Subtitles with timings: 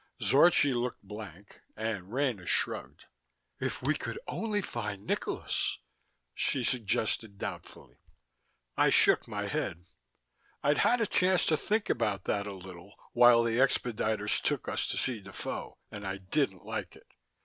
[0.19, 3.05] Zorchi looked blank, and Rena shrugged.
[3.59, 5.77] "If we could only find Nikolas"
[6.33, 7.97] she suggested doubtfully.
[8.75, 9.85] I shook my head.
[10.63, 14.87] I'd had a chance to think about that a little while the expediters took us
[14.87, 17.11] to see Defoe, and I didn't like it.